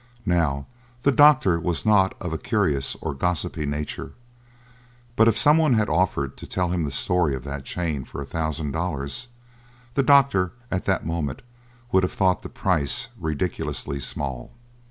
[0.25, 0.65] Now,
[1.03, 4.13] the doctor was not of a curious or gossipy nature,
[5.15, 8.25] but if someone had offered to tell him the story of that chain for a
[8.25, 9.27] thousand dollars,
[9.93, 11.43] the doctor at that moment
[11.91, 14.51] would have thought the price ridiculously small.